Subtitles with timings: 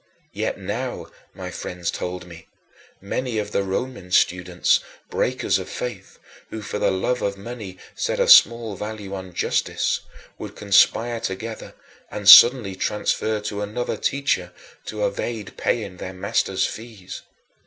[0.33, 2.47] Yet, now, my friends told me,
[2.99, 4.79] many of the Roman students
[5.11, 6.17] breakers of faith,
[6.49, 9.99] who, for the love of money, set a small value on justice
[10.39, 11.75] would conspire together
[12.09, 14.51] and suddenly transfer to another teacher,
[14.87, 17.21] to evade paying their master's fees.